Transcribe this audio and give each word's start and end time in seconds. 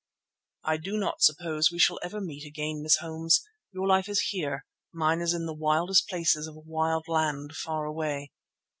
"I 0.63 0.77
do 0.77 0.97
not 0.97 1.21
suppose 1.21 1.71
we 1.71 1.77
shall 1.77 1.99
ever 2.01 2.19
meet 2.19 2.43
again, 2.43 2.81
Miss 2.81 2.95
Holmes. 3.01 3.43
Your 3.71 3.87
life 3.87 4.09
is 4.09 4.29
here, 4.31 4.65
mine 4.91 5.21
is 5.21 5.35
in 5.35 5.45
the 5.45 5.53
wildest 5.53 6.09
places 6.09 6.47
of 6.47 6.55
a 6.55 6.59
wild 6.59 7.05
land 7.07 7.55
far 7.55 7.85
away." 7.85 8.31